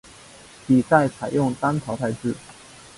[0.65, 2.33] 比赛采用单淘汰制。